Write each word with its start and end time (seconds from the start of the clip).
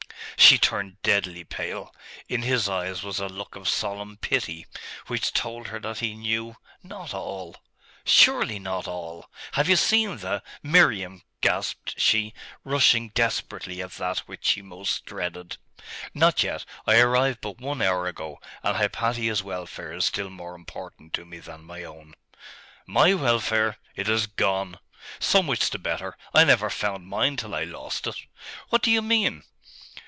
She 0.37 0.57
turned 0.57 0.99
deadly 1.03 1.43
pale. 1.43 1.95
In 2.27 2.41
his 2.41 2.67
eyes 2.67 3.03
was 3.03 3.19
a 3.19 3.29
look 3.29 3.55
of 3.55 3.69
solemn 3.69 4.17
pity, 4.17 4.65
which 5.05 5.31
told 5.33 5.67
her 5.67 5.79
that 5.79 5.99
he 5.99 6.15
knew 6.15 6.57
not 6.83 7.13
all? 7.13 7.55
surely 8.05 8.57
not 8.57 8.87
all? 8.87 9.29
'Have 9.53 9.69
you 9.69 9.75
seen 9.75 10.17
the 10.17 10.41
Miriam?' 10.63 11.21
gasped 11.41 11.93
she, 12.01 12.33
rushing 12.65 13.09
desperately 13.09 13.81
at 13.83 13.91
that 13.93 14.19
which 14.19 14.43
she 14.45 14.61
most 14.63 15.05
dreaded. 15.05 15.57
'Not 16.13 16.41
yet. 16.43 16.65
I 16.87 16.99
arrived 16.99 17.39
but 17.39 17.59
one 17.61 17.81
hour 17.81 18.07
ago; 18.07 18.39
and 18.63 18.75
Hypatia's 18.75 19.43
welfare 19.43 19.93
is 19.93 20.05
still 20.05 20.31
more 20.31 20.55
important 20.55 21.13
to 21.13 21.23
me 21.25 21.37
than 21.39 21.63
my 21.63 21.83
own.' 21.83 22.15
'My 22.87 23.13
welfare? 23.13 23.77
It 23.95 24.09
is 24.09 24.25
gone!' 24.25 24.79
'So 25.19 25.43
much 25.43 25.69
the 25.69 25.79
better. 25.79 26.17
I 26.33 26.43
never 26.43 26.69
found 26.71 27.07
mine 27.07 27.37
till 27.37 27.53
I 27.53 27.63
lost 27.63 28.07
it.' 28.07 28.15
'What 28.69 28.81
do 28.81 28.91
you 28.91 29.03
mean? 29.03 29.43